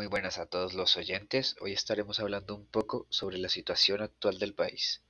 [0.00, 1.56] muy buenas a todos los oyentes.
[1.60, 5.02] Hoy estaremos hablando un poco sobre la situación actual del país.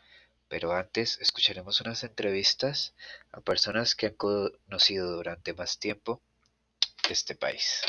[0.48, 2.92] Pero antes escucharemos unas entrevistas
[3.30, 6.20] a personas que han conocido durante más tiempo
[7.08, 7.82] este país.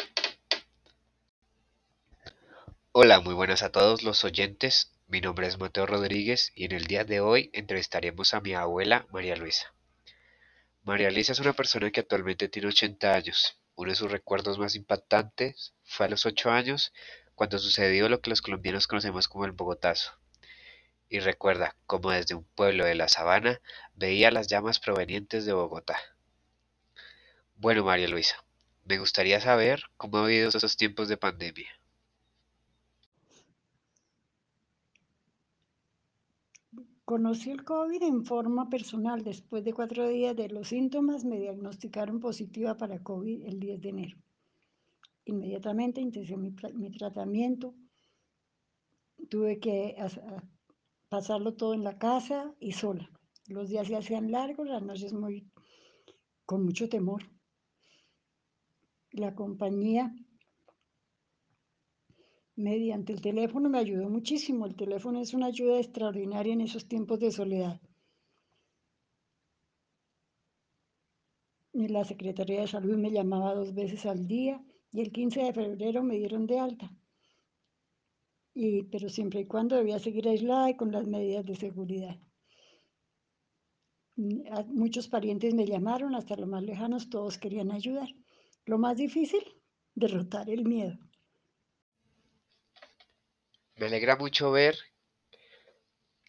[2.92, 4.92] Hola, muy buenas a todos los oyentes.
[5.08, 9.08] Mi nombre es Mateo Rodríguez y en el día de hoy entrevistaremos a mi abuela
[9.10, 9.74] María Luisa.
[10.84, 14.76] María Luisa es una persona que actualmente tiene 80 años uno de sus recuerdos más
[14.76, 16.94] impactantes fue a los ocho años,
[17.36, 20.14] cuando sucedió lo que los colombianos conocemos como el Bogotazo.
[21.10, 23.62] Y recuerda cómo desde un pueblo de la sabana
[23.96, 25.98] veía las llamas provenientes de Bogotá.
[27.56, 28.44] Bueno, María Luisa,
[28.86, 31.81] me gustaría saber cómo ha habido estos tiempos de pandemia.
[37.12, 39.22] Conocí el COVID en forma personal.
[39.22, 43.90] Después de cuatro días de los síntomas, me diagnosticaron positiva para COVID el 10 de
[43.90, 44.18] enero.
[45.26, 47.76] Inmediatamente inicié mi, tratamiento.
[49.30, 49.98] Tuve que
[51.10, 53.12] pasarlo todo en la casa y sola.
[53.48, 55.52] Los días se hacían largos, las noches muy,
[56.46, 57.24] con mucho temor.
[59.12, 60.16] La compañía
[62.56, 64.66] mediante el teléfono me ayudó muchísimo.
[64.66, 67.80] El teléfono es una ayuda extraordinaria en esos tiempos de soledad.
[71.74, 76.04] La Secretaría de Salud me llamaba dos veces al día y el 15 de febrero
[76.04, 76.92] me dieron de alta.
[78.54, 82.20] Y, pero siempre y cuando debía seguir aislada y con las medidas de seguridad.
[84.16, 88.10] Muchos parientes me llamaron, hasta los más lejanos, todos querían ayudar.
[88.66, 89.42] Lo más difícil,
[89.96, 91.00] derrotar el miedo.
[93.82, 94.78] Me alegra mucho ver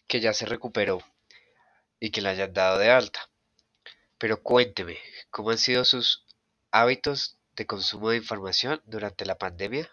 [0.07, 1.03] que ya se recuperó
[1.99, 3.29] y que la hayan dado de alta.
[4.17, 4.97] Pero cuénteme,
[5.29, 6.25] ¿cómo han sido sus
[6.71, 9.87] hábitos de consumo de información durante la pandemia?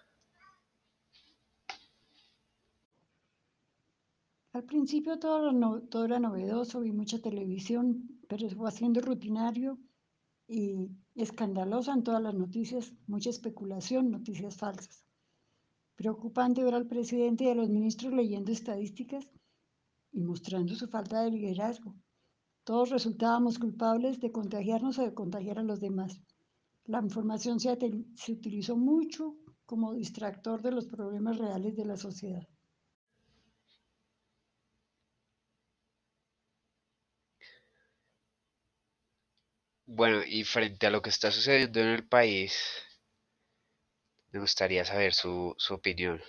[4.55, 9.77] Al principio todo, todo era novedoso, vi mucha televisión, pero se fue haciendo rutinario
[10.49, 15.10] y escandalosa en todas las noticias, mucha especulación, noticias falsas.
[16.01, 19.31] Preocupante ver al presidente y a los ministros leyendo estadísticas
[20.13, 21.95] y mostrando su falta de liderazgo.
[22.65, 26.19] Todos resultábamos culpables de contagiarnos o de contagiar a los demás.
[26.87, 27.77] La información se,
[28.15, 32.49] se utilizó mucho como distractor de los problemas reales de la sociedad.
[39.85, 42.55] Bueno, y frente a lo que está sucediendo en el país,
[44.33, 46.21] me gustaría saber su, opinión.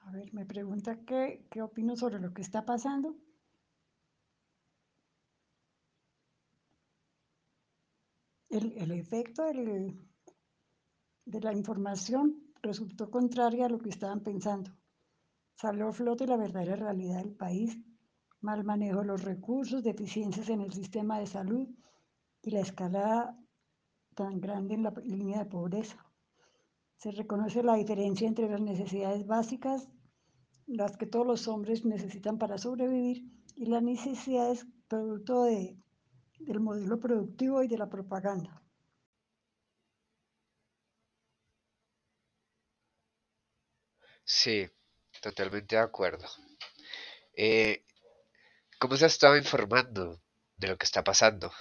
[0.00, 3.16] A ver, me pregunta qué, qué opino sobre lo que está pasando.
[8.50, 14.70] El, efecto de la información resultó contraria a lo que estaban pensando.
[15.56, 17.76] Salió a flote la verdadera realidad del país,
[18.40, 21.68] mal manejo de los recursos, deficiencias en el sistema de salud
[22.42, 23.43] y la escalada
[24.14, 26.04] tan grande en la línea de pobreza.
[26.96, 29.88] Se reconoce la diferencia entre las necesidades básicas,
[30.66, 33.24] las que todos los hombres necesitan para sobrevivir,
[33.56, 35.76] y las necesidades producto de,
[36.40, 38.62] del modelo productivo y de la propaganda.
[44.24, 44.68] Sí,
[45.20, 46.26] totalmente de acuerdo.
[47.36, 47.84] Eh,
[48.78, 50.20] ¿Cómo se ha estado informando
[50.56, 51.52] de lo que está pasando?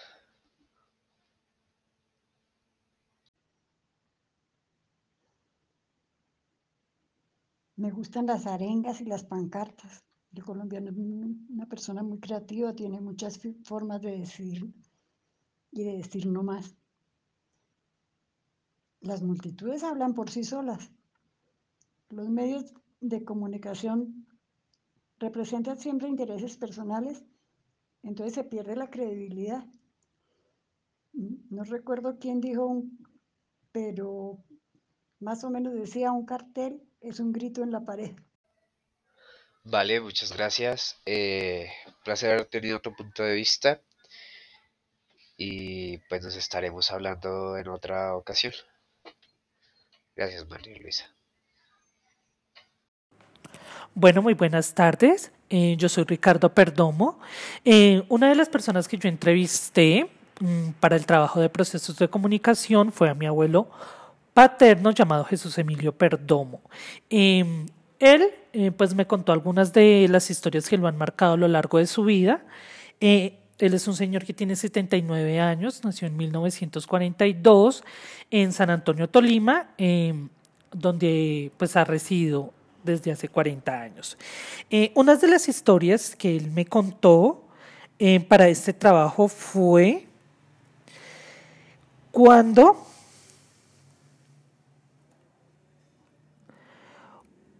[7.75, 10.03] Me gustan las arengas y las pancartas.
[10.33, 14.73] El colombiano es una persona muy creativa, tiene muchas formas de decir
[15.71, 16.75] y de decir no más.
[19.01, 20.91] Las multitudes hablan por sí solas.
[22.09, 24.27] Los medios de comunicación
[25.17, 27.25] representan siempre intereses personales,
[28.01, 29.65] entonces se pierde la credibilidad.
[31.13, 32.83] No recuerdo quién dijo,
[33.71, 34.43] pero
[35.23, 38.11] más o menos decía un cartel es un grito en la pared.
[39.63, 41.01] Vale, muchas gracias.
[41.05, 41.69] Eh,
[42.03, 43.81] placer haber tenido otro punto de vista
[45.37, 48.53] y pues nos estaremos hablando en otra ocasión.
[50.15, 51.05] Gracias, María Luisa.
[53.95, 55.31] Bueno, muy buenas tardes.
[55.49, 57.19] Eh, yo soy Ricardo Perdomo.
[57.63, 60.09] Eh, una de las personas que yo entrevisté
[60.39, 63.69] mm, para el trabajo de procesos de comunicación fue a mi abuelo
[64.33, 66.61] paterno llamado Jesús Emilio Perdomo.
[67.09, 67.65] Em,
[67.99, 71.47] él eh, pues me contó algunas de las historias que lo han marcado a lo
[71.47, 72.43] largo de su vida.
[72.99, 77.83] Eh, él es un señor que tiene 79 años, nació en 1942
[78.31, 80.29] en San Antonio, Tolima, em,
[80.71, 82.51] donde pues ha residido
[82.83, 84.17] desde hace 40 años.
[84.69, 87.39] Eh, una de las historias que él me contó
[88.27, 90.07] para este trabajo fue
[92.11, 92.85] cuando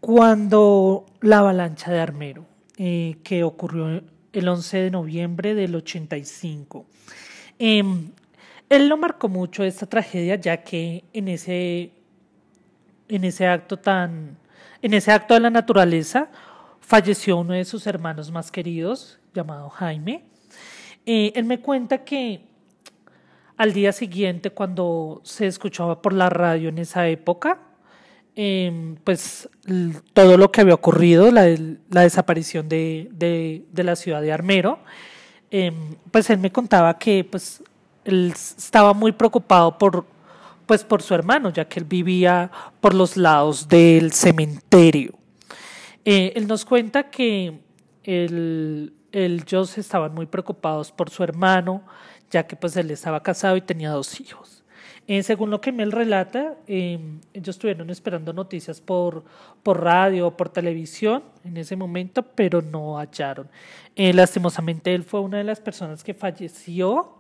[0.04, 2.46] cuando la avalancha de Armero,
[2.76, 4.04] eh, que ocurrió
[4.34, 6.86] el 11 de noviembre del 85.
[7.58, 8.12] Em,
[8.68, 11.94] él lo marcó mucho esta tragedia, ya que en ese,
[13.08, 14.38] en ese acto tan,
[14.82, 16.28] en ese acto de la naturaleza,
[16.82, 20.26] falleció uno de sus hermanos más queridos, llamado Jaime.
[21.06, 22.42] Eh, él me cuenta que
[23.56, 27.62] al día siguiente, cuando se escuchaba por la radio en esa época,
[28.36, 29.48] Em, pues
[30.14, 31.44] todo lo que había ocurrido, la,
[31.90, 34.80] desaparición de, la ciudad de Armero,
[35.52, 37.62] em, pues él me contaba que pues
[38.06, 40.06] él estaba muy preocupado por,
[40.66, 42.50] pues por su hermano, ya que él vivía
[42.82, 45.14] por los lados del cementerio.
[46.04, 47.60] Eh, él nos cuenta que
[48.04, 51.84] él, ellos estaban muy preocupados por su hermano,
[52.32, 54.63] ya que pues él estaba casado y tenía dos hijos.
[55.06, 59.24] Eh, según lo que me relata, em, ellos estuvieron esperando noticias por,
[59.62, 63.50] por radio o por televisión en ese momento, pero no hallaron.
[63.96, 67.18] Eh, lastimosamente, él fue una de las personas que falleció,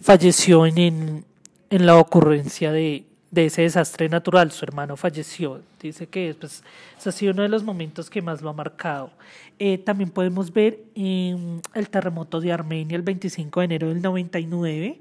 [0.00, 1.24] falleció en,
[1.70, 4.50] en, la ocurrencia de, de, ese desastre natural.
[4.50, 5.62] Su hermano falleció.
[5.80, 6.64] Dice que pues,
[6.98, 9.12] ese ha sido uno de los momentos que más lo ha marcado.
[9.60, 14.98] Eh, también podemos ver em, el terremoto de Armenia el 25 de enero del 99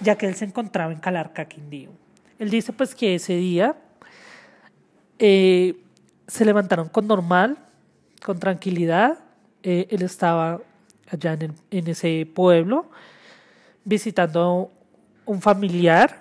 [0.00, 1.90] ya que él se encontraba en Calarca, Quindío.
[2.38, 3.76] Él dice pues que ese día
[5.18, 5.76] eh,
[6.26, 7.58] se levantaron con normal,
[8.24, 9.18] con tranquilidad.
[9.62, 10.60] Eh, él estaba
[11.10, 11.36] allá
[11.70, 12.90] en, ese pueblo
[13.84, 14.70] visitando
[15.24, 16.20] un familiar,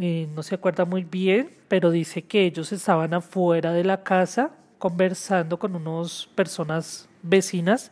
[0.00, 4.50] eh, no se acuerda muy bien, pero dice que ellos estaban afuera de la casa
[4.78, 7.90] conversando con unas personas vecinas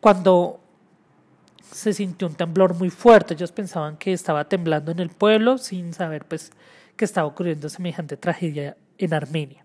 [0.00, 0.60] cuando
[1.72, 3.34] se sintió un temblor muy fuerte.
[3.34, 6.52] Ellos pensaban que estaba temblando en el pueblo sin saber pues
[6.96, 9.64] que estaba ocurriendo semejante tragedia en Armenia.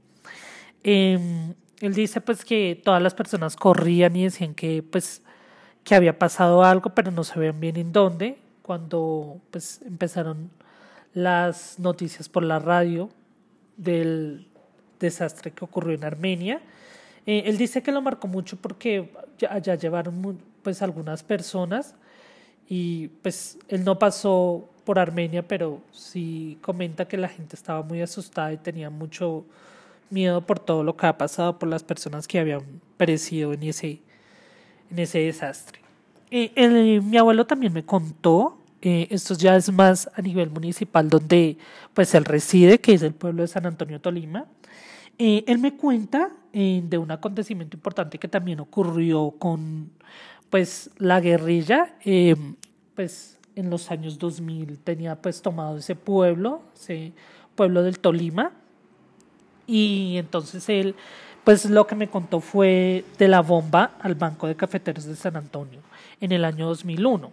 [0.84, 5.22] Em, él dice pues que todas las personas corrían y decían que pues
[5.84, 8.38] que había pasado algo, pero no sabían bien en dónde.
[8.62, 10.50] Cuando pues empezaron
[11.14, 13.10] las noticias por la radio
[13.78, 14.48] del
[15.00, 16.62] desastre que ocurrió en Armenia.
[17.26, 21.96] Eh, él dice que lo marcó mucho porque ya llevaron pues algunas personas
[22.68, 28.02] y pues él no pasó por Armenia, pero sí comenta que la gente estaba muy
[28.02, 29.46] asustada y tenía mucho
[30.10, 32.62] miedo por todo lo que ha pasado por las personas que habían
[32.98, 34.02] perecido en ese,
[34.90, 35.80] en ese desastre.
[36.32, 41.58] Eh, mi abuelo también me contó, eh, esto ya es más a nivel municipal donde
[41.94, 44.46] pues él reside, que es el pueblo de San Antonio Tolima.
[45.20, 49.90] Eh, él me cuenta de un acontecimiento importante que también ocurrió con
[50.54, 52.36] pues la guerrilla, eh,
[52.94, 57.12] pues en los años 2000 tenía pues tomado ese pueblo, ese
[57.56, 58.52] pueblo del Tolima,
[59.66, 60.94] y entonces él,
[61.44, 65.38] pues lo que me contó fue de la bomba al Banco de Cafeteros de San
[65.38, 65.80] Antonio
[66.22, 67.32] en el año 2001.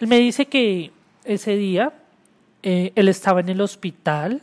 [0.00, 0.92] Él me dice que
[1.24, 1.92] ese día
[2.62, 4.40] eh, él estaba en el hospital,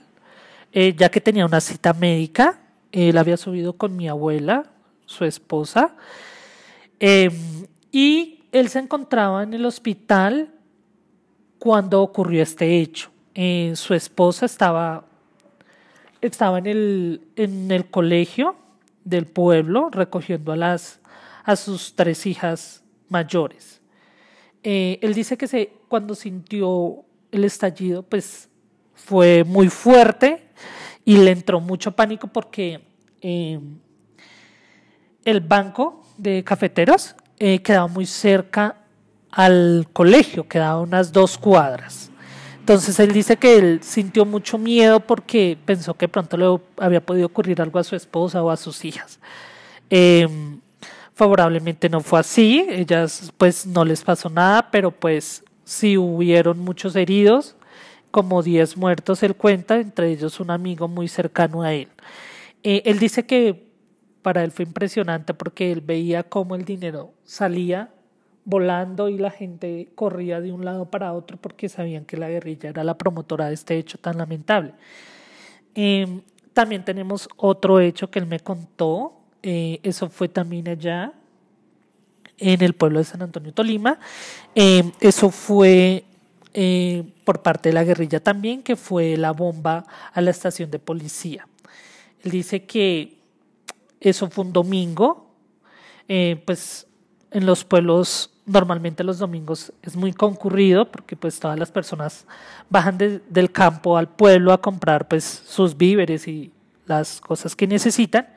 [0.71, 2.59] eh, ya que tenía una cita médica,
[2.91, 4.67] él había subido con mi abuela,
[5.07, 5.95] su esposa,
[7.93, 10.51] y él se encontraba en el hospital
[11.59, 13.11] cuando ocurrió este hecho.
[13.35, 15.05] Eh, su esposa estaba,
[16.19, 18.55] estaba en, el, en el colegio
[19.05, 20.99] del pueblo recogiendo a, las,
[21.43, 23.79] a sus tres hijas mayores.
[24.63, 28.49] Eh, él dice que se, cuando sintió el estallido, pues
[28.95, 30.49] fue muy fuerte
[31.05, 32.81] y le entró mucho pánico porque
[33.21, 33.59] eh,
[35.25, 38.77] el banco de cafeteros eh, quedaba muy cerca
[39.31, 42.11] al colegio, quedaba unas dos cuadras.
[42.59, 47.27] Entonces él dice que él sintió mucho miedo porque pensó que pronto le había podido
[47.27, 49.19] ocurrir algo a su esposa o a sus hijas.
[49.89, 50.61] Em,
[51.13, 56.95] favorablemente no fue así, ellas pues no les pasó nada, pero pues sí hubieron muchos
[56.95, 57.55] heridos,
[58.11, 61.89] como 10 muertos él cuenta, entre ellos un amigo muy cercano a él.
[62.63, 63.72] Eh, él dice que
[64.23, 67.91] para él fue impresionante porque él veía cómo el dinero salía
[68.45, 72.69] volando y la gente corría de un lado para otro porque sabían que la guerrilla
[72.69, 74.73] era la promotora de este hecho tan lamentable.
[75.75, 76.21] Em,
[76.53, 81.13] también tenemos otro hecho que él me contó, eh, eso fue también allá
[82.37, 83.99] en el pueblo de San Antonio Tolima.
[84.55, 86.03] Eh, eso fue
[86.53, 90.79] eh, por parte de la guerrilla también, que fue la bomba a la estación de
[90.79, 91.47] policía.
[92.23, 93.17] Él dice que
[94.09, 95.33] eso fue un domingo,
[96.07, 96.87] eh, pues
[97.31, 102.25] en los pueblos normalmente los domingos es muy concurrido porque pues todas las personas
[102.69, 106.51] bajan del campo al pueblo a comprar pues sus víveres y
[106.85, 108.27] las cosas que necesitan.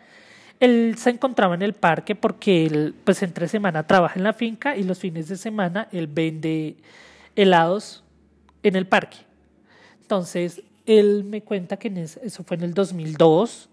[0.60, 4.76] Él se encontraba en el parque porque él pues entre semana trabaja en la finca
[4.76, 6.76] y los fines de semana él vende
[7.34, 8.04] helados
[8.62, 9.18] en el parque.
[10.00, 11.88] Entonces, él me cuenta que
[12.22, 13.68] eso fue en el 2002.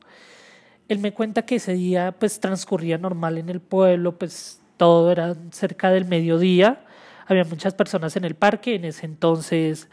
[0.90, 5.36] Él me cuenta que ese día pues transcurría normal en el pueblo, pues todo era
[5.52, 6.86] cerca del mediodía.
[7.26, 8.76] Había muchas personas en el parque.
[8.76, 9.90] En ese entonces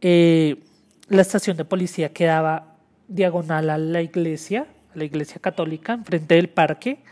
[0.00, 0.62] eh,
[1.08, 2.76] la estación de policía quedaba
[3.08, 7.02] diagonal a la iglesia, a la iglesia católica, enfrente del parque.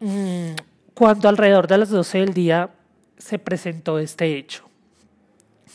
[0.00, 0.52] Mm,
[0.94, 2.70] cuando alrededor de las 12 del día
[3.18, 4.64] se presentó este hecho.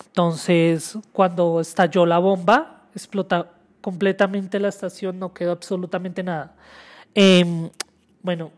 [0.07, 3.47] Entonces, cuando estalló la bomba, explotó
[3.81, 6.55] completamente la estación, no quedó absolutamente nada.
[7.13, 7.69] Em,
[8.21, 8.51] bueno,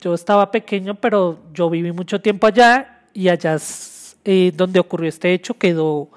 [0.00, 3.56] yo estaba pequeño, pero yo viví mucho tiempo allá y allá
[4.24, 6.08] eh, donde ocurrió este hecho quedó,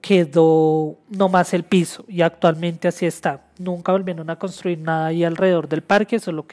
[0.00, 3.44] quedó nomás el piso y actualmente así está.
[3.58, 6.46] Nunca volvieron a construir nada ahí alrededor del parque, solo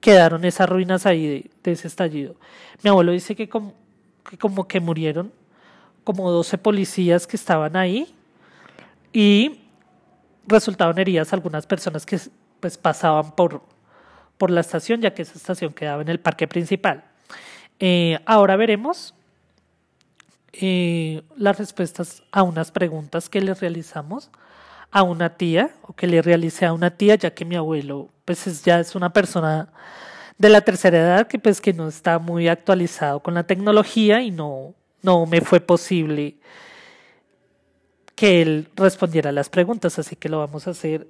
[0.00, 2.34] quedaron esas ruinas ahí de, ese estallido.
[2.82, 5.32] Mi abuelo dice que que, como que murieron
[6.04, 8.14] como 12 policías que estaban ahí
[9.12, 9.63] y
[10.46, 12.18] resultaron heridas algunas personas que
[12.60, 13.62] pues pasaban por,
[14.38, 17.04] por la estación, ya que esa estación quedaba en el parque principal.
[17.78, 19.14] Eh, ahora veremos
[20.52, 24.30] eh, las respuestas a unas preguntas que le realizamos
[24.90, 28.64] a una tía o que le realicé a una tía, ya que mi abuelo pues
[28.64, 29.72] ya es una persona
[30.38, 34.30] de la tercera edad que pues que no está muy actualizado con la tecnología y
[34.30, 36.36] no no me fue posible
[38.14, 41.06] que él respondiera las preguntas, así que lo vamos a hacer,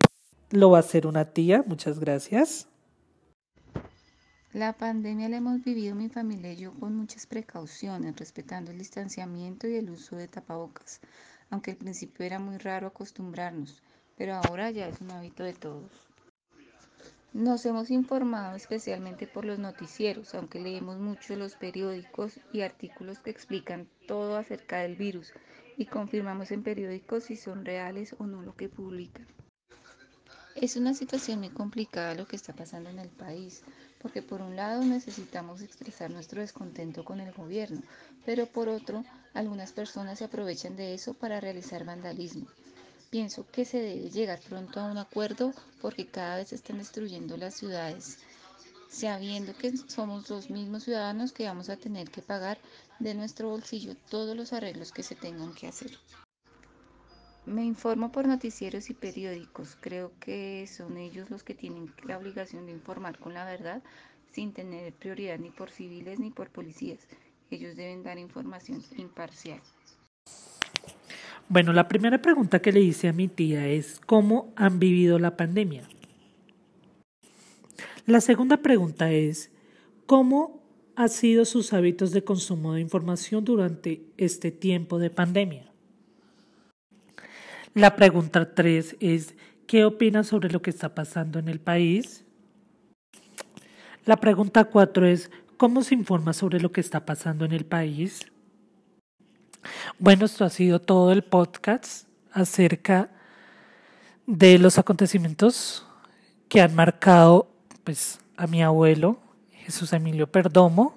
[0.51, 2.69] lo va a hacer una tía, muchas gracias.
[4.53, 9.67] La pandemia la hemos vivido mi familia y yo con muchas precauciones, respetando el distanciamiento
[9.67, 11.01] y el uso de tapabocas,
[11.51, 13.83] aunque al principio era muy raro acostumbrarnos,
[14.17, 15.91] pero ahora ya es un hábito de todos.
[17.33, 23.31] Nos hemos informado especialmente por los noticieros, aunque leemos mucho los periódicos y artículos que
[23.31, 25.33] explican todo acerca del virus
[25.77, 29.27] y confirmamos en periódicos si son reales o no lo que publican.
[30.55, 33.63] Es una situación muy complicada lo que está pasando en el país,
[34.01, 37.83] porque por un lado necesitamos expresar nuestro descontento con el gobierno,
[38.25, 42.47] pero por otro, algunas personas se aprovechan de eso para realizar vandalismo.
[43.11, 47.37] Pienso que se debe llegar pronto a un acuerdo porque cada vez se están destruyendo
[47.37, 48.19] las ciudades,
[48.95, 52.59] sabiendo que somos los mismos ciudadanos que vamos a tener que pagar
[53.01, 55.91] de nuestro bolsillo todos los arreglos que se tengan que hacer.
[57.45, 59.77] Me informo por noticieros y periódicos.
[59.81, 63.83] Creo que son ellos los que tienen la obligación de informar con la verdad
[64.33, 67.01] sin tener prioridad ni por civiles ni por policías.
[67.51, 69.61] Ellos deben dar información imparcial.
[71.49, 75.37] Bueno, la primera pregunta que le hice a mi tía es ¿cómo han vivido la
[75.37, 75.83] pandemia?
[78.07, 79.51] La segunda pregunta es
[80.05, 80.63] ¿cómo
[80.95, 85.73] han sido sus hábitos de consumo de información durante este tiempo de pandemia?
[87.73, 89.35] La pregunta tres es
[89.67, 92.27] ¿qué opina sobre lo que está pasando en el país?
[94.05, 98.21] La pregunta cuatro es ¿cómo se informa sobre lo que está pasando en el país?
[99.99, 103.11] Bueno, esto ha sido todo el podcast acerca
[104.27, 105.87] de los acontecimientos
[106.51, 107.54] que han marcado
[107.85, 109.19] pues, a mi abuelo,
[109.53, 110.97] Jesús Emilio Perdomo.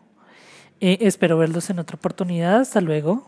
[0.79, 2.62] Eh, espero verlos en otra oportunidad.
[2.62, 3.27] Hasta luego.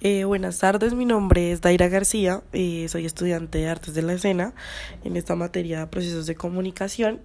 [0.00, 4.12] Eh, buenas tardes, mi nombre es Daira García, eh, soy estudiante de Artes de la
[4.12, 4.54] Escena
[5.02, 7.20] en esta materia procesos de comunicación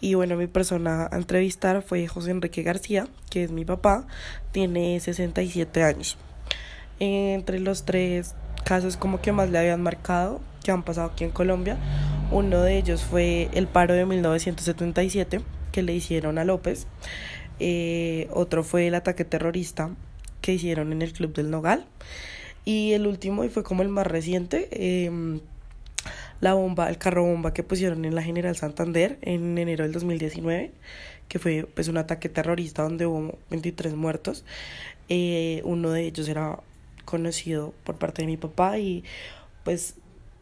[0.00, 4.06] y bueno, mi persona a entrevistar fue José Enrique García, que es mi papá,
[4.52, 6.16] tiene 67 años
[7.00, 11.30] entre los tres casos como que más le habían marcado que han pasado aquí en
[11.30, 11.78] Colombia.
[12.34, 16.88] Uno de ellos fue el paro de 1977 que le hicieron a López.
[17.60, 19.94] Eh, otro fue el ataque terrorista
[20.40, 21.86] que hicieron en el Club del Nogal.
[22.64, 25.42] Y el último, y fue como el más reciente, em,
[26.40, 30.72] la bomba, el carro bomba que pusieron en la General Santander en enero del 2019,
[31.28, 34.44] que fue pues un ataque terrorista donde hubo 23 muertos.
[35.08, 36.58] Eh, uno de ellos era
[37.04, 39.04] conocido por parte de mi papá y
[39.62, 39.94] pues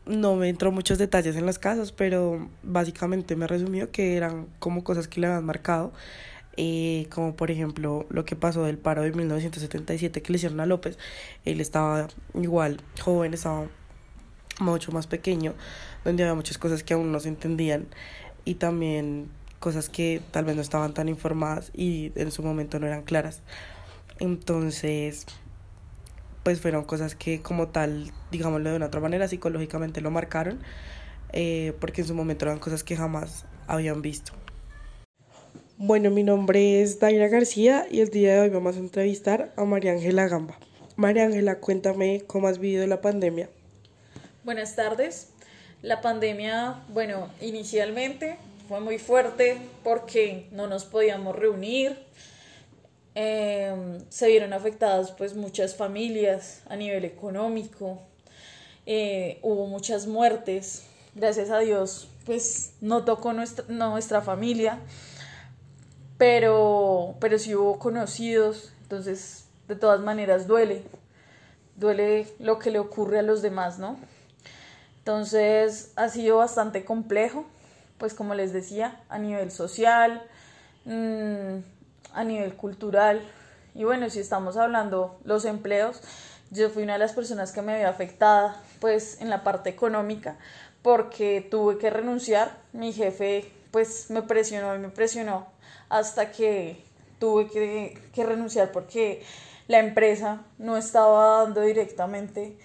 [0.06, 4.85] no me entró muchos detalles en los casos, pero básicamente me resumió que eran como
[4.85, 5.92] cosas que le habían marcado
[6.59, 10.66] eh, como por ejemplo lo que pasó del paro de 1977 que le hicieron a
[10.66, 10.99] López.
[11.44, 13.66] Él estaba igual joven, estaba
[14.61, 15.54] mucho más pequeño,
[16.04, 17.87] donde había muchas cosas que aún no se entendían
[18.44, 19.30] y también
[19.61, 23.40] cosas que tal vez no estaban tan informadas y en su momento no eran claras.
[24.18, 25.26] Entonces,
[26.43, 30.61] pues fueron cosas que como tal, digámoslo de una otra manera, psicológicamente lo marcaron,
[31.33, 34.33] eh, porque en su momento eran cosas que jamás habían visto.
[35.79, 39.65] Bueno, mi nombre es Daira García y el día de hoy vamos a entrevistar a
[39.65, 40.59] María Ángela Gamba.
[40.97, 43.49] María Ángela, cuéntame cómo has vivido la pandemia.
[44.45, 45.31] Buenas tardes.
[45.83, 48.37] La pandemia, bueno, inicialmente
[48.69, 51.97] fue muy fuerte porque no nos podíamos reunir.
[53.14, 58.00] Em, se vieron afectadas pues muchas familias a nivel económico.
[58.87, 60.85] Eh, hubo muchas muertes.
[61.14, 64.78] Gracias a Dios, pues no tocó nuestra, nuestra familia,
[66.16, 68.73] pero, pero sí hubo conocidos.
[68.83, 70.83] Entonces, de todas maneras, duele.
[71.76, 73.99] Duele lo que le ocurre a los demás, ¿no?
[74.99, 77.45] Entonces ha sido bastante complejo,
[77.99, 80.23] pues como les decía, a nivel social,
[80.85, 81.59] mm,
[82.14, 83.21] a nivel cultural.
[83.75, 86.02] Y bueno, si estamos hablando los empleos,
[86.50, 90.37] yo fui una de las personas que me había afectada pues en la parte económica
[90.83, 92.50] porque tuve que renunciar.
[92.73, 95.47] Mi jefe pues me presionó y me presionó
[95.88, 96.85] hasta que
[97.19, 99.23] tuve que, que renunciar porque
[99.69, 102.59] la empresa no estaba dando directamente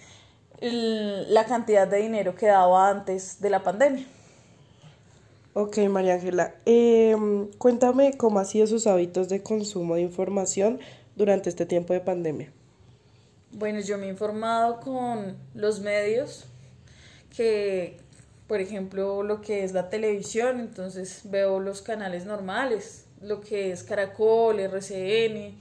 [0.60, 4.06] la cantidad de dinero que daba antes de la pandemia.
[5.60, 10.78] Ok, María Ángela, em, cuéntame cómo han sido sus hábitos de consumo de información
[11.16, 12.52] durante este tiempo de pandemia.
[13.50, 16.44] Bueno, yo me he informado con los medios
[17.36, 17.96] que,
[18.46, 23.82] por ejemplo, lo que es la televisión, entonces veo los canales normales, lo que es
[23.82, 25.56] Caracol, RCN,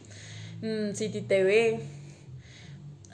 [0.62, 1.80] mm, City TV,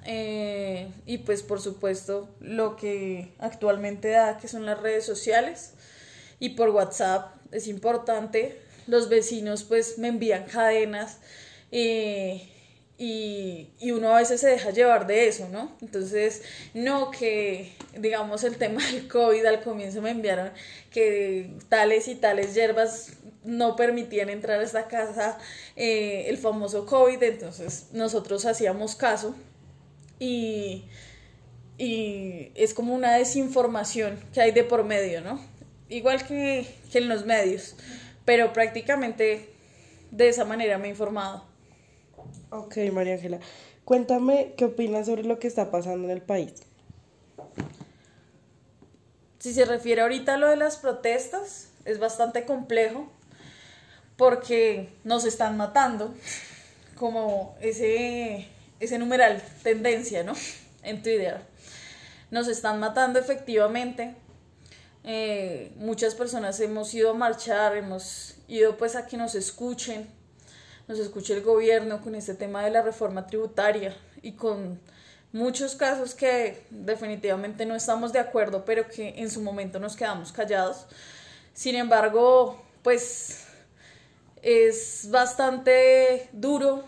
[0.05, 5.75] eh, y pues por supuesto lo que actualmente da, que son las redes sociales
[6.39, 8.59] y por WhatsApp es importante.
[8.87, 11.19] Los vecinos pues me envían cadenas
[11.71, 12.49] eh,
[12.97, 15.75] y, y, uno a veces se deja llevar de eso, ¿no?
[15.81, 16.43] Entonces,
[16.73, 20.51] no que, digamos, el tema del COVID al comienzo me enviaron
[20.91, 25.37] que tales y tales hierbas no permitían entrar a esta casa,
[25.75, 29.35] eh, el famoso COVID, entonces nosotros hacíamos caso
[30.19, 30.85] y,
[31.77, 35.41] es como una desinformación que hay de por medio, ¿no?
[35.89, 37.75] Igual que, que en los medios,
[38.25, 39.49] pero prácticamente
[40.11, 41.43] de esa manera me he informado.
[42.49, 43.39] Ok, María Ángela,
[43.83, 46.53] cuéntame qué opinas sobre lo que está pasando en el país.
[49.39, 53.11] Si se refiere ahorita a lo de las protestas, es bastante complejo
[54.15, 56.13] porque nos están matando,
[56.95, 58.47] como ese
[58.79, 60.33] ese numeral tendencia, ¿no?
[60.83, 61.39] En Twitter.
[62.29, 64.15] Nos están matando efectivamente.
[65.03, 70.07] Eh, muchas personas hemos ido a marchar, hemos ido pues a que nos escuchen,
[70.87, 74.79] nos escuche el gobierno con este tema de la reforma tributaria y con
[75.33, 80.31] muchos casos que definitivamente no estamos de acuerdo, pero que en su momento nos quedamos
[80.31, 80.85] callados.
[81.53, 83.45] Sin embargo, pues
[84.41, 86.83] es bastante duro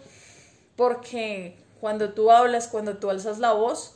[0.76, 3.96] porque cuando tú hablas, cuando tú alzas la voz,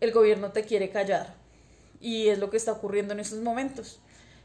[0.00, 1.34] el gobierno te quiere callar.
[2.00, 4.00] Y es lo que está ocurriendo en estos momentos.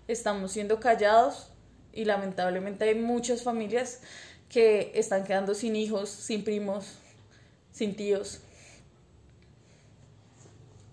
[0.07, 1.51] Estamos siendo callados
[1.93, 4.01] y lamentablemente hay muchas familias
[4.49, 6.97] que están quedando sin hijos, sin primos,
[7.71, 8.41] sin tíos.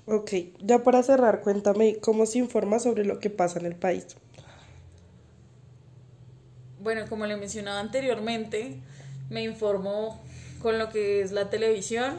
[0.07, 4.17] Ok, ya para cerrar, cuéntame cómo se informa sobre lo que pasa en el país.
[6.81, 8.81] Bueno, como le mencionaba anteriormente,
[9.29, 10.19] me informo
[10.63, 12.15] con lo que es la televisión,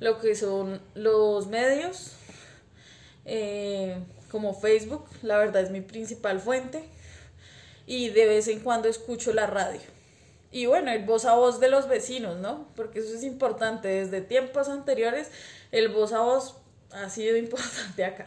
[0.00, 2.12] lo que son los medios,
[3.24, 3.98] eh,
[4.30, 6.84] como Facebook, la verdad es mi principal fuente,
[7.86, 9.80] y de vez en cuando escucho la radio.
[10.50, 12.68] Y bueno, el voz a voz de los vecinos, ¿no?
[12.76, 13.88] Porque eso es importante.
[13.88, 15.30] Desde tiempos anteriores,
[15.72, 16.56] el voz a voz
[16.90, 18.26] ha sido importante acá.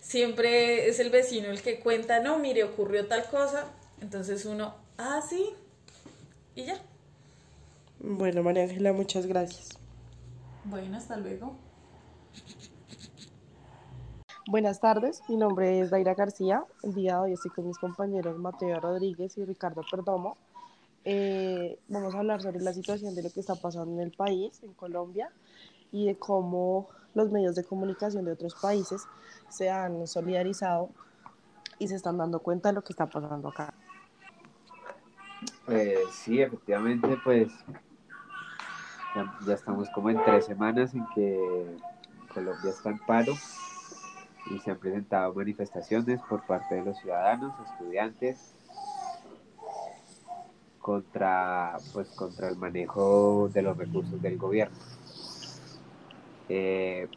[0.00, 3.66] Siempre es el vecino el que cuenta, no, mire, ocurrió tal cosa.
[4.00, 5.50] Entonces uno, ah, sí,
[6.54, 6.80] y ya.
[7.98, 9.70] Bueno, María Ángela, muchas gracias.
[10.64, 11.56] Bueno, hasta luego.
[14.50, 16.64] Buenas tardes, mi nombre es Daira García.
[16.82, 20.38] El día de hoy estoy con mis compañeros Mateo Rodríguez y Ricardo Perdomo.
[21.04, 24.62] Eh, vamos a hablar sobre la situación de lo que está pasando en el país,
[24.62, 25.30] en Colombia,
[25.92, 29.06] y de cómo los medios de comunicación de otros países
[29.50, 30.88] se han solidarizado
[31.78, 33.74] y se están dando cuenta de lo que está pasando acá.
[35.66, 37.52] Eh, sí, efectivamente, pues
[39.14, 41.76] ya, ya, estamos como en tres semanas en que
[42.32, 43.34] Colombia está en paro
[44.50, 48.54] y se han presentado manifestaciones por parte de los ciudadanos, estudiantes,
[50.80, 54.76] contra, pues, contra el manejo de los recursos del gobierno.
[56.48, 57.08] Eh,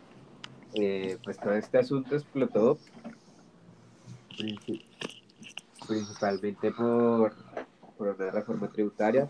[0.73, 2.77] eh, pues todo este asunto explotó
[5.87, 7.33] principalmente por,
[7.97, 9.29] por una reforma tributaria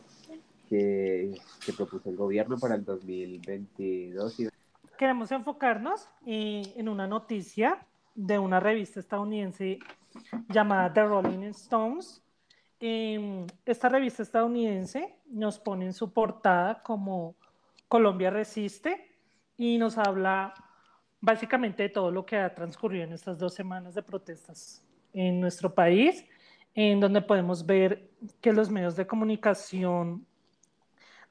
[0.70, 4.50] que, que, propuso el gobierno para el 2022.
[4.98, 9.80] Queremos enfocarnos eh, en una noticia de una revista estadounidense
[10.50, 12.24] llamada The Rolling Stones.
[12.80, 17.36] Eh, esta revista estadounidense nos pone en su portada como
[17.88, 19.18] Colombia resiste
[19.58, 20.54] y nos habla
[21.20, 25.74] básicamente de todo lo que ha transcurrido en estas dos semanas de protestas en nuestro
[25.74, 26.26] país,
[26.74, 28.10] en donde podemos ver
[28.42, 30.26] que los medios de comunicación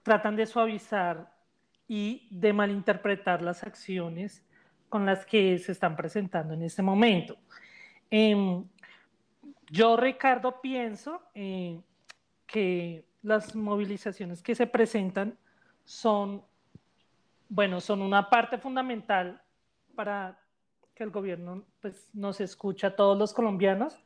[0.03, 1.35] tratan de suavizar
[1.89, 4.45] y de malinterpretar las acciones
[4.91, 7.39] con las que se están presentando en este momento.
[8.11, 8.63] Eh,
[9.71, 11.81] yo, Ricardo, pienso eh,
[12.47, 15.39] que las movilizaciones que se presentan
[15.85, 16.43] son,
[17.49, 19.41] bueno, son una parte fundamental
[19.95, 20.39] para
[20.95, 23.97] que el gobierno pues, nos escuche a todos los colombianos,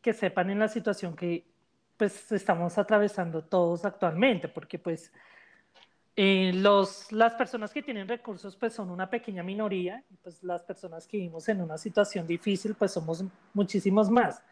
[0.00, 1.46] que sepan en la situación que
[1.96, 5.12] pues estamos atravesando todos actualmente, porque pues
[6.16, 11.08] eh, los, las personas que tienen recursos pues son una pequeña minoría pues las personas
[11.08, 14.42] que vivimos en una situación difícil pues somos muchísimos más.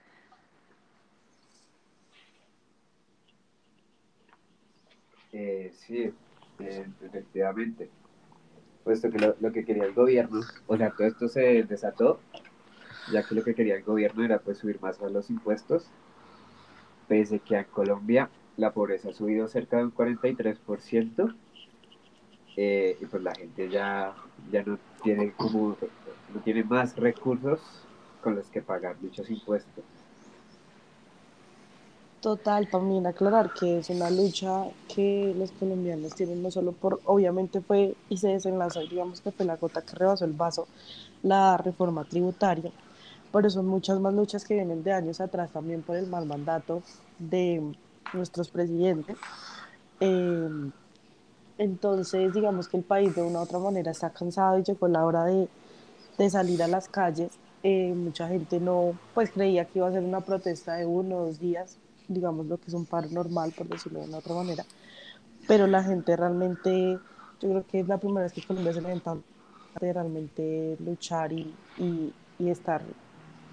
[5.33, 6.13] Eh, sí,
[6.59, 7.89] eh, efectivamente.
[8.85, 12.19] Puesto que lo, lo, que quería el gobierno, o sea, todo esto se desató,
[13.13, 15.89] ya que lo que quería el gobierno era pues subir más a los impuestos,
[17.07, 21.35] pese que en Colombia la pobreza ha subido cerca de un 43%,
[22.57, 24.15] eh, y pues la gente ya,
[24.51, 25.79] ya no tiene como
[26.29, 29.85] no tiene más recursos con los que pagar muchos impuestos.
[32.21, 37.61] Total, también aclarar que es una lucha que los colombianos tienen no solo por, obviamente
[37.63, 40.69] fue y se desenlazó, digamos que fue la gota que rebasó el vaso,
[41.23, 42.71] la reforma tributaria,
[43.33, 46.85] pero son muchas más luchas que vienen de años atrás también por el mal mandato
[47.19, 47.77] de
[48.13, 49.19] nuestros presidentes.
[50.01, 50.49] Eh,
[51.63, 55.07] entonces, digamos que el país de una u otra manera está cansado y llegó la
[55.07, 55.49] hora de,
[56.19, 57.39] de salir a las calles.
[57.63, 61.27] Eh, mucha gente no, pues creía que iba a ser una protesta de uno o
[61.27, 64.65] dos días, digamos lo que es un paro normal, por decirlo de una otra manera.
[65.47, 66.99] Pero la gente realmente,
[67.41, 69.17] yo creo que es la primera vez que Colombia se levanta
[69.81, 72.83] de realmente luchar y, y, y estar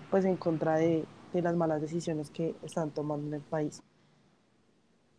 [0.10, 3.84] pues en contra de, de, las malas decisiones que están tomando en el país.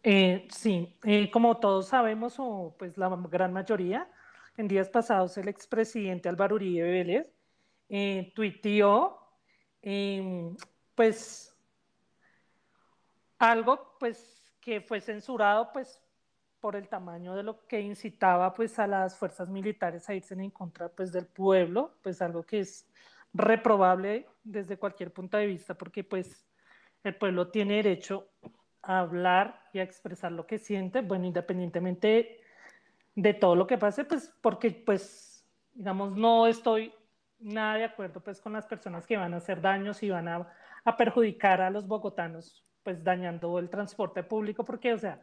[0.02, 4.08] Eh, sí, eh, como todos sabemos, o pues la gran mayoría,
[4.56, 7.26] en días pasados el expresidente Álvaro Uribe Vélez
[7.88, 9.18] eh, tuiteó
[9.82, 10.54] eh,
[10.94, 11.56] pues
[13.38, 16.00] algo pues que fue censurado pues
[16.60, 20.50] por el tamaño de lo que incitaba pues a las fuerzas militares a irse en
[20.50, 22.86] contra pues del pueblo, pues algo que es
[23.32, 26.46] reprobable desde cualquier punto de vista porque pues
[27.02, 28.28] el pueblo tiene derecho
[28.82, 32.40] a hablar y a expresar lo que siente, bueno, independientemente
[33.14, 36.92] de todo lo que pase, pues porque pues digamos no estoy
[37.38, 40.48] nada de acuerdo pues con las personas que van a hacer daños y van a,
[40.84, 45.20] a perjudicar a los bogotanos pues dañando el transporte público, porque, o sea,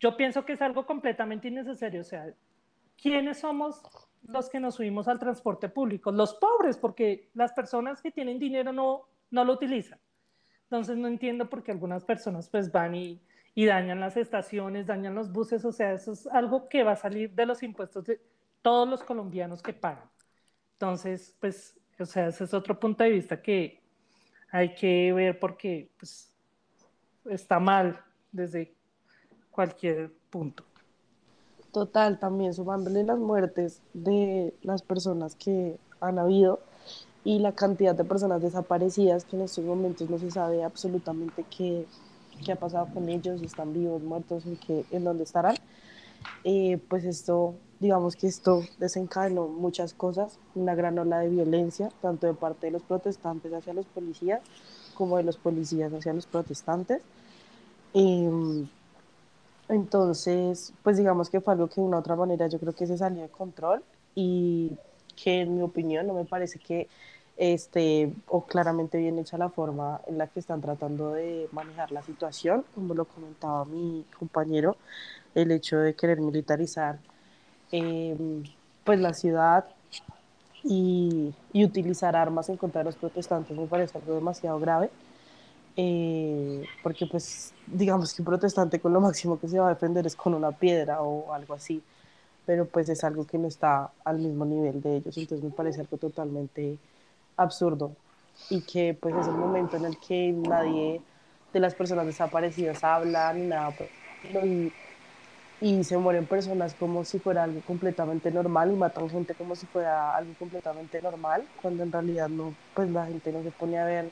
[0.00, 2.32] yo pienso que es algo completamente innecesario, o sea,
[3.00, 3.82] ¿quiénes somos
[4.22, 6.10] los que nos subimos al transporte público?
[6.10, 9.98] Los pobres, porque las personas que tienen dinero no, no lo utilizan.
[10.64, 13.20] Entonces no entiendo por qué algunas personas pues van y,
[13.54, 16.96] y dañan las estaciones, dañan los buses, o sea, eso es algo que va a
[16.96, 18.20] salir de los impuestos de
[18.62, 20.08] todos los colombianos que pagan.
[20.72, 23.80] Entonces, pues, o sea, ese es otro punto de vista que
[24.50, 26.34] hay que ver porque, pues,
[27.26, 28.00] está mal
[28.32, 28.74] desde
[29.50, 30.64] cualquier punto.
[31.72, 36.60] Total, también sumándole las muertes de las personas que han habido
[37.24, 41.86] y la cantidad de personas desaparecidas que en estos momentos no se sabe absolutamente qué,
[42.44, 45.56] qué ha pasado con ellos, si están vivos, muertos, en, qué, en dónde estarán.
[46.44, 52.26] Eh, pues esto, digamos que esto desencadenó muchas cosas, una gran ola de violencia, tanto
[52.26, 54.42] de parte de los protestantes hacia los policías,
[54.92, 57.02] como de los policías hacia los protestantes.
[57.94, 58.66] Eh,
[59.68, 62.86] entonces, pues digamos que fue algo que de una u otra manera yo creo que
[62.86, 63.82] se salió de control
[64.14, 64.72] y
[65.16, 66.88] que en mi opinión no me parece que
[67.36, 72.02] este, o claramente bien hecha la forma en la que están tratando de manejar la
[72.02, 74.76] situación, como lo comentaba mi compañero,
[75.34, 76.98] el hecho de querer militarizar
[77.72, 78.16] eh,
[78.84, 79.64] pues la ciudad
[80.62, 84.90] y, y, utilizar armas en contra de los protestantes me parece algo demasiado grave.
[85.76, 90.06] Eh, porque pues digamos que un protestante con lo máximo que se va a defender
[90.06, 91.82] es con una piedra o algo así,
[92.46, 95.80] pero pues es algo que no está al mismo nivel de ellos, entonces me parece
[95.80, 96.78] algo totalmente
[97.36, 97.96] absurdo.
[98.50, 101.00] Y que pues es el momento en el que nadie
[101.52, 103.72] de las personas desaparecidas habla ni nada
[104.42, 104.72] y,
[105.60, 109.66] y se mueren personas como si fuera algo completamente normal y matan gente como si
[109.66, 113.84] fuera algo completamente normal cuando en realidad no pues la gente no se pone a
[113.84, 114.10] ver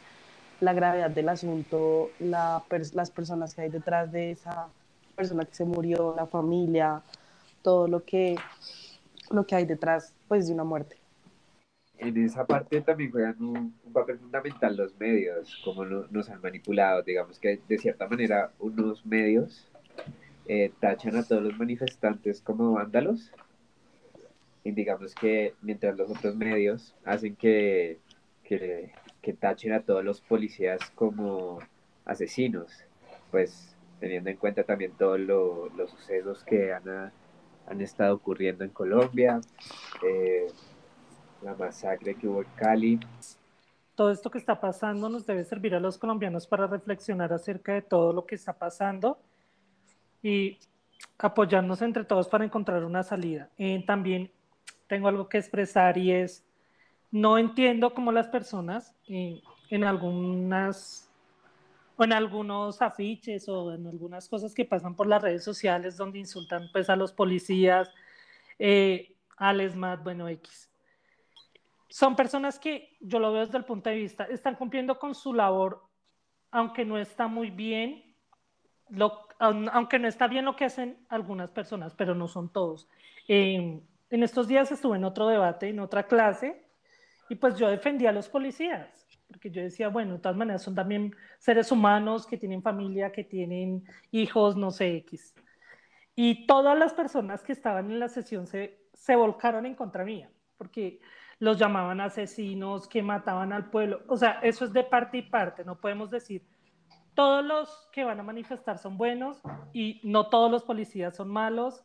[0.60, 2.62] la gravedad del asunto la,
[2.94, 4.68] las personas que hay detrás de esa
[5.16, 7.02] persona que se murió la familia
[7.62, 8.36] todo lo que
[9.30, 11.01] lo que hay detrás pues de una muerte
[12.02, 17.02] en esa parte también juegan un, papel fundamental los medios, como nos han manipulado.
[17.02, 19.70] Digamos que de cierta manera unos medios
[20.46, 23.30] eh, tachan a todos los manifestantes como vándalos.
[24.64, 27.98] Y digamos que mientras los otros medios hacen que,
[28.44, 28.92] que,
[29.38, 31.58] tachen a todos los policías como
[32.04, 32.84] asesinos,
[33.30, 37.12] pues teniendo en cuenta también todos los sucesos que han,
[37.66, 39.40] han estado ocurriendo en Colombia.
[40.04, 40.46] Eh,
[41.42, 43.00] la masacre que hubo en Cali.
[43.94, 47.82] Todo esto que está pasando nos debe servir a los colombianos para reflexionar acerca de
[47.82, 49.18] todo lo que está pasando
[50.22, 50.58] y
[51.18, 53.50] apoyarnos entre todos para encontrar una salida.
[53.58, 54.30] Eh, también
[54.86, 56.44] tengo algo que expresar y es,
[57.10, 61.08] no entiendo cómo las personas eh, en algunas
[61.96, 66.18] o en algunos afiches o en algunas cosas que pasan por las redes sociales donde
[66.18, 67.90] insultan pues a los policías,
[68.58, 70.71] eh, al ESMAD, bueno, X
[71.92, 75.34] son personas que yo lo veo desde el punto de vista, están cumpliendo con su
[75.34, 75.82] labor,
[76.50, 78.16] aunque no está muy bien,
[78.88, 82.88] lo, aunque no está bien lo que hacen algunas personas, pero no son todos.
[83.28, 86.64] en estos días estuve en otro debate, en otra clase,
[87.28, 90.74] y pues yo defendía a los policías, porque yo decía, bueno, de todas maneras son
[90.74, 95.34] también seres humanos que tienen familia, que tienen hijos, no sé, X.
[96.14, 100.30] Y todas las personas que estaban en la sesión se, se volcaron en contra mía,
[100.56, 101.00] porque
[101.42, 104.02] los llamaban asesinos, que mataban al pueblo.
[104.06, 105.64] O sea, eso es de parte y parte.
[105.64, 106.46] No podemos decir,
[107.14, 111.82] todos los que van a manifestar son buenos y no todos los policías son malos,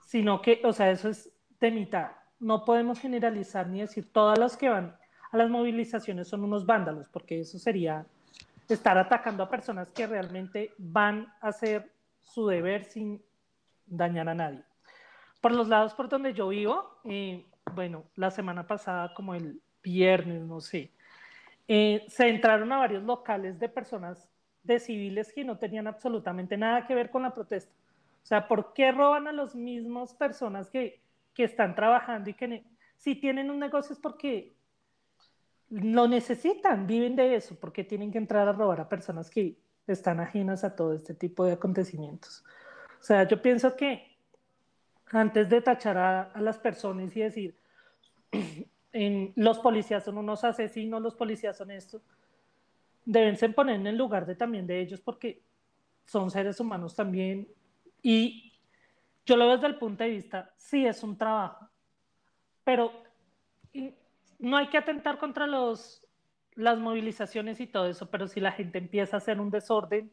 [0.00, 1.30] sino que, o sea, eso es
[1.60, 2.12] de mitad.
[2.40, 4.96] No podemos generalizar ni decir todos los que van
[5.30, 8.06] a las movilizaciones son unos vándalos, porque eso sería
[8.66, 13.22] estar atacando a personas que realmente van a hacer su deber sin
[13.84, 14.64] dañar a nadie.
[15.42, 20.42] Por los lados por donde yo vivo, eh, bueno, la semana pasada, como el viernes,
[20.42, 20.92] no sé,
[21.66, 24.28] eh, se entraron a varios locales de personas,
[24.62, 27.72] de civiles que no tenían absolutamente nada que ver con la protesta.
[28.22, 31.00] O sea, ¿por qué roban a las mismas personas que,
[31.34, 32.64] que están trabajando y que
[32.96, 34.54] si tienen un negocio es porque
[35.70, 40.20] lo necesitan, viven de eso, porque tienen que entrar a robar a personas que están
[40.20, 42.44] ajenas a todo este tipo de acontecimientos.
[43.00, 44.07] O sea, yo pienso que
[45.10, 47.56] antes de tachar a, las personas y decir,
[48.92, 52.00] en, los policías son unos asesinos, los policías son esto,
[53.04, 55.42] deben poner en el lugar de también de ellos porque
[56.04, 57.48] son seres humanos también.
[58.02, 58.52] Y
[59.24, 61.68] yo lo veo desde el punto de vista, sí es un trabajo,
[62.64, 62.92] pero
[64.38, 66.06] no hay que atentar contra los,
[66.54, 70.10] las movilizaciones y todo eso, pero si la gente empieza a hacer un desorden,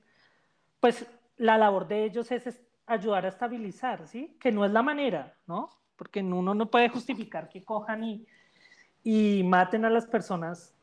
[0.80, 1.06] pues
[1.38, 4.38] la labor de ellos es ayudar a estabilizar, ¿sí?
[4.40, 5.70] Que no es la manera, ¿no?
[5.96, 8.28] Porque uno no puede justificar que cojan y,
[9.04, 10.76] y maten a las personas,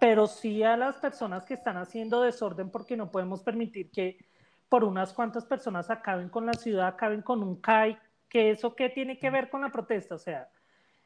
[0.00, 4.24] pero sí a las personas que están haciendo desorden porque no podemos permitir que
[4.68, 8.90] por unas cuantas personas acaben con la ciudad, acaben con un CAI, que eso qué
[8.90, 10.50] tiene que ver con la protesta, o sea,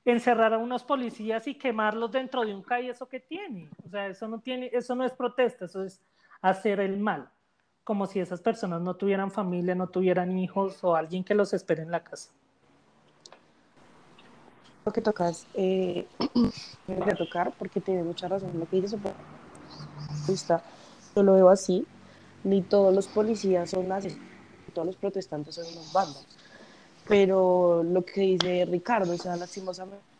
[0.05, 4.09] encerrar a unos policías y quemarlos dentro de un CAI, eso qué tiene, o sea,
[4.09, 6.03] eso no tiene, eso no es protesta, eso es
[6.40, 7.31] hacer el mal
[7.85, 11.83] como si esas personas no tuvieran familia, no tuvieran hijos o alguien que los espere
[11.83, 12.31] en la casa.
[14.85, 16.07] Lo que tocas, eh,
[16.87, 19.01] que tocar, porque tiene mucha razón lo que dices,
[21.14, 21.87] yo lo veo así,
[22.45, 24.16] ni todos los policías son así,
[24.75, 26.27] todos los protestantes son unos bandos,
[27.07, 30.12] pero lo que dice Ricardo, o sea, lastimosamente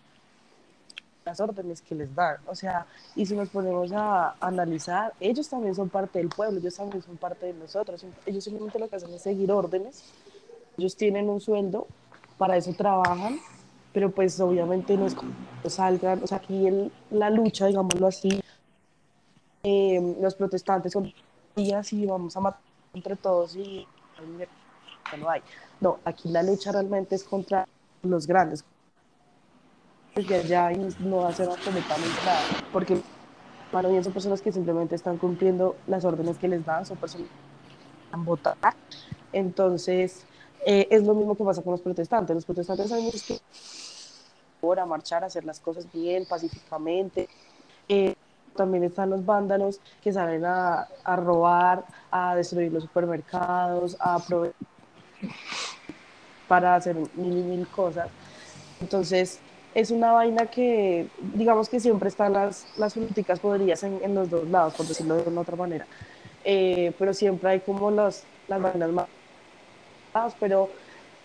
[1.25, 2.37] las órdenes que les dan.
[2.47, 6.77] O sea, y si nos ponemos a analizar, ellos también son parte del pueblo, ellos
[6.77, 8.05] también son parte de nosotros.
[8.27, 10.05] Ellos simplemente lo que hacen es seguir órdenes.
[10.79, 11.87] Ellos tienen un sueldo,
[12.39, 13.39] para eso trabajan
[13.93, 15.33] pero pues obviamente no es como
[15.67, 18.41] salgan, o sea, aquí en la lucha, digámoslo así,
[19.63, 21.13] eh, los protestantes son
[21.55, 22.61] días y vamos a matar
[22.95, 23.87] entre todos y
[25.19, 25.43] no hay.
[25.81, 27.69] No, aquí la lucha realmente es contra
[28.03, 28.65] los grandes.
[30.15, 32.41] Desde allá y no va a ser absolutamente nada,
[32.73, 33.01] porque
[33.71, 37.29] para mí son personas que simplemente están cumpliendo las órdenes que les dan, son personas
[37.29, 38.75] que van a.
[39.33, 40.25] Entonces,
[40.67, 42.35] eh, es lo mismo que pasa con los protestantes.
[42.35, 43.41] Los protestantes sabemos que
[44.79, 47.29] a marchar, a hacer las cosas bien, pacíficamente.
[47.89, 48.15] Eh,
[48.55, 54.55] también están los vándalos que salen a, a, robar, a destruir los supermercados, a aprovechar
[56.47, 58.09] para hacer mil y mil cosas.
[58.81, 59.41] Entonces,
[59.75, 64.29] es una vaina que, digamos que siempre están las, las políticas podrías en, en, los
[64.29, 65.87] dos lados, por decirlo de una otra manera.
[66.45, 70.35] Eh, pero siempre hay como los, las vainas más.
[70.39, 70.69] Pero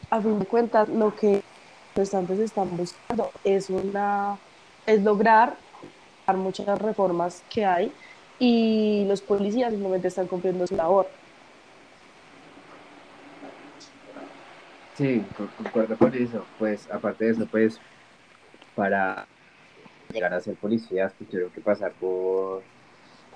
[0.09, 1.43] a fin de cuentas, lo que los
[1.93, 4.37] protestantes están buscando es, una,
[4.85, 5.55] es lograr
[6.35, 7.91] muchas reformas que hay
[8.39, 11.07] y los policías simplemente están cumpliendo su labor.
[14.95, 15.23] Sí,
[15.57, 16.45] concuerdo con eso.
[16.57, 17.79] Pues aparte de eso, pues
[18.77, 19.25] para
[20.13, 22.61] llegar a ser policías, pues tuvieron que pasar por,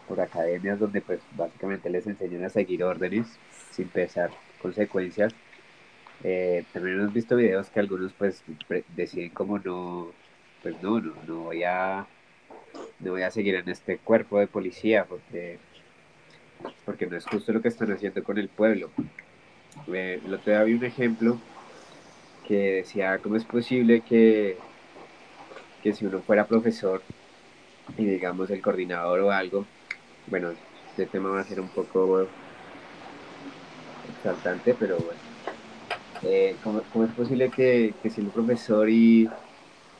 [0.07, 3.25] por academias donde pues básicamente les enseñan a seguir órdenes
[3.71, 4.29] sin pesar
[4.61, 5.33] consecuencias.
[6.23, 8.43] Eh, también hemos visto videos que algunos pues
[8.95, 10.11] deciden como no,
[10.61, 12.05] pues no, no, no voy a
[12.99, 15.57] no voy a seguir en este cuerpo de policía porque
[16.85, 18.91] porque no es justo lo que están haciendo con el pueblo.
[19.91, 21.39] Eh, el otro día vi un ejemplo
[22.47, 24.57] que decía cómo es posible que,
[25.81, 27.01] que si uno fuera profesor
[27.97, 29.65] y digamos el coordinador o algo,
[30.27, 30.51] bueno,
[30.89, 32.27] este tema va a ser un poco
[34.17, 35.19] exaltante, pero bueno,
[36.23, 39.29] eh, ¿cómo, ¿cómo, es posible que, que si un profesor y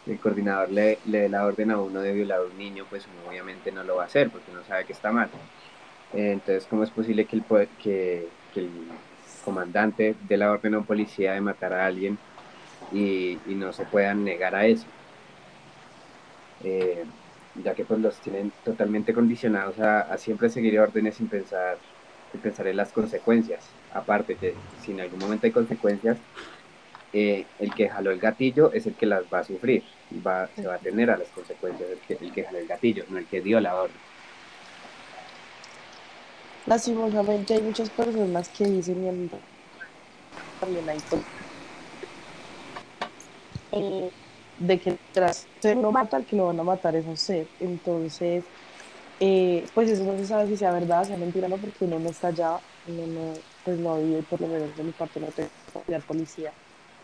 [0.08, 3.06] el coordinador le, le dé la orden a uno de violar a un niño, pues
[3.08, 5.30] uno obviamente no lo va a hacer porque no sabe que está mal.
[6.14, 7.44] Eh, entonces, ¿cómo es posible que el,
[7.82, 8.70] que el
[9.44, 12.18] comandante dé la orden a un policía de matar a alguien
[12.92, 14.86] y, y no se puedan negar a eso?
[16.64, 17.04] Eh,
[17.64, 21.78] ya que pues los tienen totalmente condicionados a, siempre seguir órdenes sin pensar,
[22.32, 23.66] sin pensar en las consecuencias.
[23.94, 26.18] Aparte que si en algún momento hay consecuencias,
[27.14, 29.84] eh, el que jaló el gatillo es el que las va a sufrir,
[30.26, 33.04] va, se va a tener a las consecuencias el que, el que jaló el gatillo,
[33.10, 33.98] no el que dio la orden.
[36.68, 39.30] Lastimosamente hay muchas personas que dicen
[40.62, 41.00] también hay
[43.72, 44.12] eh,
[44.62, 47.48] de que tras ser uno mata al que lo van a matar es usted.
[47.60, 48.46] Entonces,
[49.20, 52.10] eh, pues eso no se sabe si sea verdad, sea mentira, no, porque uno no
[52.10, 55.50] está allá, uno no, pues no vive, por lo menos de mi parte no tengo
[56.08, 56.54] policía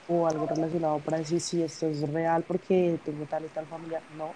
[0.07, 4.01] o algo relacionado para decir si esto es real porque tengo tal y tal familia,
[4.17, 4.33] no.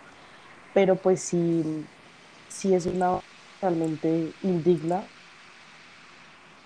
[0.73, 1.63] Pero pues sí,
[2.47, 3.19] sí es una
[3.61, 5.03] realmente indigna,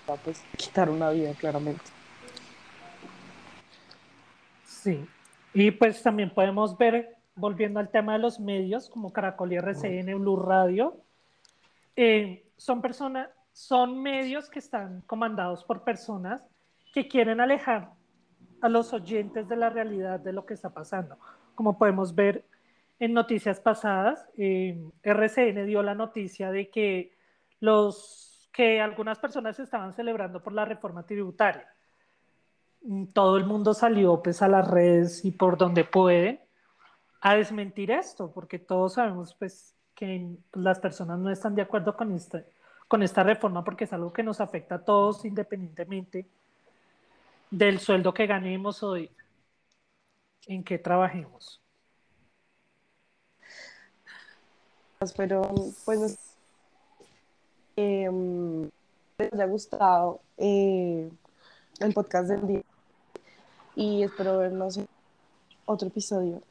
[0.10, 1.92] va pues quitar una vida claramente.
[4.66, 5.08] Sí,
[5.56, 10.20] y pues también podemos ver, volviendo al tema de los medios, como Caracol y RCN,
[10.20, 10.98] Blue Radio,
[11.96, 16.46] eh, son personas, son medios que están comandados por personas
[16.94, 17.92] que quieren alejar
[18.62, 21.18] a los oyentes de la realidad de lo que está pasando.
[21.56, 22.44] Como podemos ver
[23.00, 27.18] en noticias pasadas, eh, RCN dio la noticia de que,
[27.62, 31.66] los, que algunas personas estaban celebrando por la reforma tributaria.
[33.14, 36.46] Todo el mundo salió pues, a las redes y por donde puede
[37.22, 42.12] a desmentir esto, porque todos sabemos pues, que las personas no están de acuerdo con
[42.12, 42.44] esta,
[42.88, 46.28] con esta reforma porque es algo que nos afecta a todos independientemente
[47.50, 49.10] del sueldo que ganemos hoy,
[50.48, 51.62] en qué trabajemos.
[55.18, 55.54] Pero
[55.86, 56.36] pues
[57.76, 58.10] eh,
[59.18, 61.12] les haya gustado el
[61.94, 62.75] podcast del día
[63.76, 64.88] y espero vernos en
[65.66, 66.42] otro episodio.